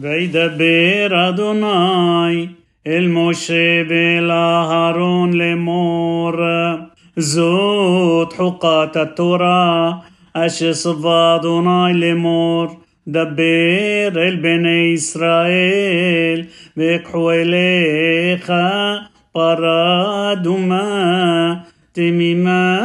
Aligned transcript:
וידבר 0.00 1.28
אדוני 1.28 2.46
אל 2.86 3.08
משה 3.08 3.82
ואל 3.88 4.30
אהרון 4.30 5.32
לאמור 5.32 6.32
זאת 7.16 8.32
חוקת 8.32 8.96
התורה 8.96 9.92
אשר 10.32 10.72
צווה 10.72 11.36
אדוני 11.36 11.94
לאמור 11.94 12.66
דבר 13.08 14.08
אל 14.16 14.36
בני 14.36 14.92
ישראל 14.94 16.42
ויקחו 16.76 17.30
אליך 17.30 18.52
פרה 19.32 20.32
אדומה 20.32 21.54
תמימה 21.92 22.82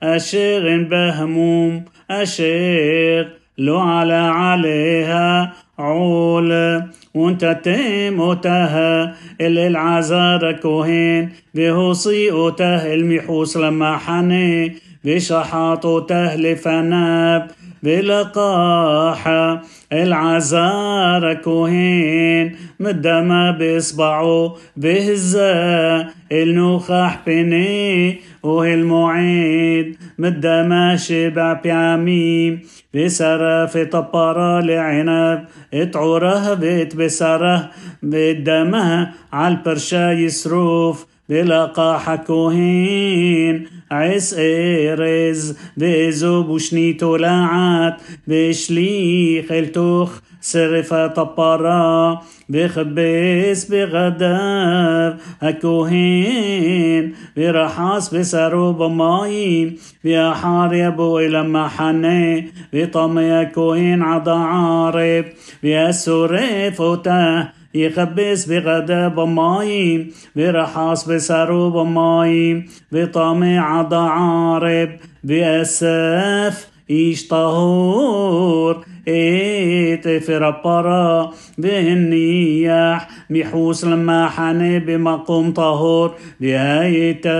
אשר 0.00 0.64
אין 0.68 0.88
בה 0.88 1.14
המום 1.14 1.80
אשר 2.08 3.22
לא 3.58 3.82
עלה 4.00 4.52
עליה 4.52 5.44
عول 5.79 6.83
وأنت 7.13 7.59
تيموتها 7.63 9.15
العذار 9.41 10.51
كوهين 10.51 11.29
بهوصيوته 11.55 12.93
المحوس 12.93 13.57
لما 13.57 13.97
حني 13.97 14.75
بشحاطوته 15.03 16.35
لفناب 16.35 17.51
بلقاحة 17.83 19.61
العزار 19.93 21.33
كوهين 21.33 22.55
مدما 22.79 23.51
بإصبعه 23.51 24.55
بهزة 24.77 26.07
النخاح 26.31 27.19
بني 27.27 28.19
والمعيد 28.43 29.97
مدما 30.17 30.95
شبع 30.95 31.53
بعميم 31.53 32.61
بسرة 32.93 33.65
في 33.65 33.85
طبارة 33.85 34.61
لعنب 34.61 35.45
اتعوره 35.73 36.53
بيت 36.53 36.95
بسره 36.95 37.69
بدمها 38.03 39.13
عالبرشا 39.33 40.11
يسروف 40.11 41.05
بلقى 41.29 41.99
حكوهين 41.99 43.67
عس 43.91 44.35
إرز 44.39 45.57
بزوب 45.77 46.49
وشني 46.49 46.93
تولعت 46.93 48.01
بشليخ 48.27 49.51
إلتوخ 49.51 50.19
سرفة 50.41 51.07
طبارة. 51.07 52.21
بخبز 52.49 53.65
بغداب 53.65 55.17
الكوهين 55.43 57.13
برحاس 57.37 58.15
بسرو 58.15 58.73
بمايم 58.73 59.75
بأحار 60.03 60.73
يبو 60.73 61.19
إلى 61.19 61.43
محنة. 61.43 62.43
بطمي 62.73 63.41
الكوهين 63.41 64.01
عضا 64.01 64.37
عارب. 64.37 65.25
بأسورف 65.63 66.81
وته 66.81 67.56
يخبز 67.77 68.53
بغدا 68.53 69.07
بمايم 69.07 70.11
برحاس 70.35 71.09
بسرو 71.09 71.69
بمايم 71.69 72.65
بطمع 72.91 73.81
ضعارب 73.81 74.89
بأسف 75.23 76.67
إيش 76.89 77.27
طهور 77.27 78.85
إيت 79.07 80.07
فربرا 80.23 81.31
بهنياح 81.57 83.07
محوس 83.29 83.85
لما 83.85 84.27
حني 84.29 84.79
بمقوم 84.79 85.53
طهور 85.53 86.15
بهايتا 86.41 87.31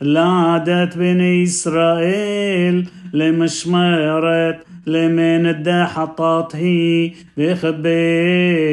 لعدت 0.00 0.98
بني 0.98 1.42
إسرائيل 1.42 2.88
لمشمرت 3.12 4.66
لمن 4.86 5.46
الدا 5.46 5.84
حطات 5.84 6.56
هي 6.56 7.12
بخبيس. 7.36 8.64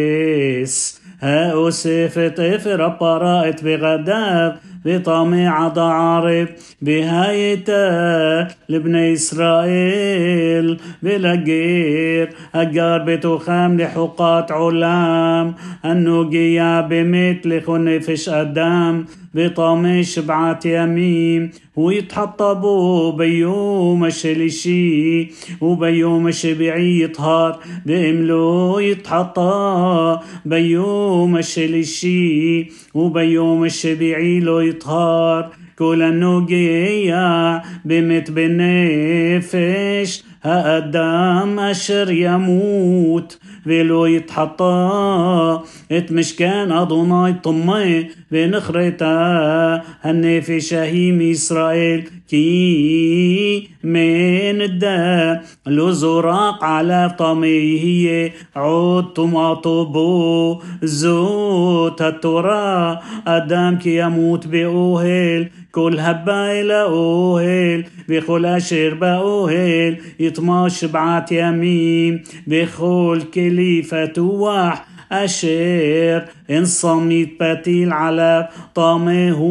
ها 1.22 1.52
أوسفت 1.52 2.40
إفر 2.40 2.88
برائت 2.88 3.64
بغداب 3.64 4.58
بطميع 4.86 5.68
ضعارب 5.68 6.48
بهايتا 6.82 8.48
لبني 8.70 9.14
إسرائيل 9.14 10.78
بلقير. 11.04 12.30
أجار 12.56 13.04
بتخام 13.08 13.82
لحقات 13.82 14.52
علام 14.52 15.56
النوجية 15.86 16.82
بمثل 16.82 17.62
خنفش 17.62 18.30
أدام 18.30 19.06
بطامي 19.34 20.04
شبعة 20.04 20.60
يمين 20.66 21.52
ويتحطبوا 21.76 23.12
بيوم 23.12 24.06
الشليشي 24.06 25.30
وبيوم 25.62 26.28
الشبيعي 26.28 27.02
يطهر. 27.02 27.60
بإملو 27.86 28.80
يتحطى 28.80 30.20
بيوم 30.46 31.38
الشليشي 31.38 32.72
وبيوم 32.94 33.66
الشبيعي 33.66 34.40
لو 34.40 34.60
يطهر 34.72 35.50
كل 35.78 36.02
النوجية 36.02 37.62
بمت 37.86 38.32
بنفش 38.32 40.24
هادام 40.44 41.60
أشر 41.60 42.12
يموت 42.12 43.40
فيلو 43.64 44.06
يتحطى. 44.06 45.60
اتمشكان 45.92 46.72
أدوناي 46.72 47.34
طمي 47.34 48.08
بنخرتا 48.32 49.82
هني 50.02 50.42
في 50.42 50.60
شهيم 50.60 51.32
إسرائيل 51.32 52.10
كي 52.30 53.70
من 53.84 54.62
الدا. 54.62 55.42
لو 55.68 55.92
زراق 55.92 56.64
على 56.64 57.16
طمي 57.20 57.80
هي 57.80 58.32
عود 58.56 59.04
طماطبو 59.04 60.62
زوت 60.84 62.02
التورا 62.02 63.00
أدام 63.28 63.78
كي 63.78 63.98
يموت 63.98 64.48
بأوهل 64.48 65.50
כל 65.71 65.99
הבא 65.99 66.47
אל 66.51 66.71
האוהל 66.71 67.83
וכל 68.09 68.47
אשר 68.47 68.95
באוהל 68.99 69.95
יטמע 70.19 70.71
שבעת 70.71 71.29
ימים 71.31 72.19
וכל 72.49 73.19
כלי 73.33 73.83
פתוח 73.83 74.79
أشير 75.12 76.26
إن 76.52 76.66
صميت 76.66 77.44
بتيل 77.44 77.94
على 77.94 78.50
طامه 78.76 79.42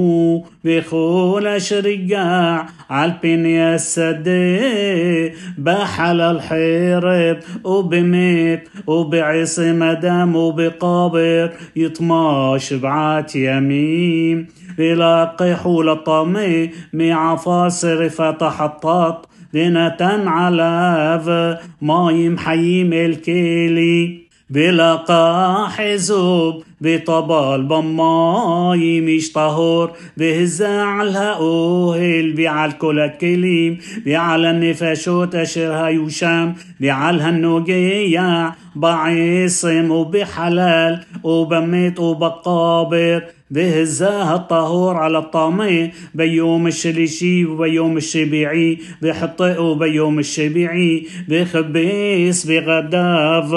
بخول 0.65 1.47
أشرقاع 1.47 2.67
عالبين 2.91 3.47
يا 3.47 3.75
السدي 3.75 5.33
بحل 5.59 6.21
الحرب 6.21 7.39
وبميت 7.65 8.69
وبعص 8.87 9.59
مدام 9.59 10.37
وبقابر 10.37 11.51
يطماش 11.77 12.73
بعات 12.75 13.37
يمين 13.37 14.47
بلاقي 14.79 15.57
حول 15.57 15.89
الطمي 15.89 16.71
مع 16.93 17.37
فاصر 17.37 18.09
فتحطط 18.09 19.29
بنتن 19.55 20.29
على 20.29 21.61
مايم 21.83 22.39
حيم 22.39 22.93
الكيلي 22.93 24.20
بلقى 24.51 25.69
حزوب 25.71 26.65
بطبال 26.81 27.63
بماي 27.63 29.01
مش 29.01 29.33
طهور 29.33 29.91
بهزع 30.17 31.03
الهؤهل 31.03 32.33
بعل 32.33 32.73
كل 32.73 32.99
الكليم 33.01 33.79
بعل 34.07 34.45
النفاشوت 34.47 35.35
أشرها 35.35 35.89
يوشام 35.89 36.55
بعل 36.81 37.21
هالنوجية 37.21 38.55
بعيصم 38.77 39.91
وبحلال 39.91 41.01
وبميت 41.25 42.01
وبقابر 42.01 43.23
بهزاها 43.51 44.35
الطهور 44.35 44.97
على 44.97 45.19
الطامي 45.19 45.91
بيوم 46.15 46.67
الشليشي 46.67 47.45
وبيوم 47.45 47.97
الشبيعي 47.97 48.79
بحطئ 49.03 49.61
وبيوم 49.63 50.19
الشبيعي 50.19 51.07
بخبيس 51.29 52.47
بغداف 52.47 53.51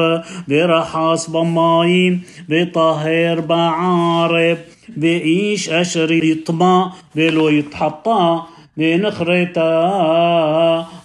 برحاس 0.47 1.29
بمايم 1.29 2.21
بطهر 2.49 3.12
بعارب 3.41 4.57
بإيش 4.89 5.69
أشر 5.69 6.11
يطمع 6.11 6.93
بلو 7.15 7.49
يتحطى 7.49 8.41
بنخرتا 8.77 9.69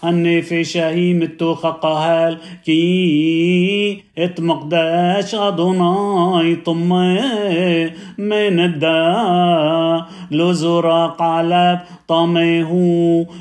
النفش 0.04 0.76
هي 0.76 1.14
متوخ 1.14 1.66
قهال. 1.66 2.38
كي 2.64 4.02
ات 4.18 4.40
مقداش 4.40 5.34
أدوناي 5.34 6.56
طمي 6.56 7.20
من 8.18 8.60
الدا. 8.60 10.04
لو 10.30 10.52
زراق 10.52 11.22
علب 11.22 11.78
طميه 12.08 12.72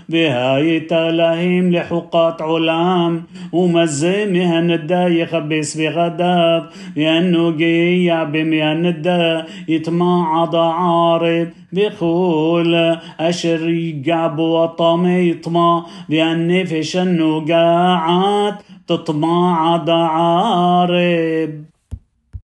بهاي 0.09 0.79
تلهم 0.79 1.71
لحقات 1.71 2.41
علام. 2.41 3.23
ومزمها 3.53 4.59
الدا 4.59 5.07
يخبس 5.07 5.77
بغداب. 5.77 6.69
لأنه 6.95 7.51
جيع 7.51 8.23
بميان 8.23 8.85
الدا 8.85 9.45
يتمع 9.67 10.45
ضعارب 10.45 11.47
بخول. 11.73 12.97
أشر 13.19 13.69
يقعب 13.69 14.39
وطمي 14.39 15.29
يطمع 15.29 15.85
بأن 16.09 16.46
النفش 16.47 16.97
النقاعات 16.97 18.53
تطمع 18.87 19.77
عارب 19.91 21.63